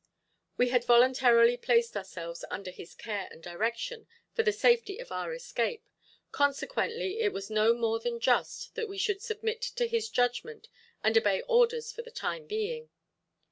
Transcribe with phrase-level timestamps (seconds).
[0.57, 5.31] We had voluntarily placed ourselves under his care and direction for the safety of our
[5.31, 5.85] escape,
[6.31, 10.69] consequently it was no more than just that we should submit to his judgment
[11.03, 12.89] and obey orders for the time being.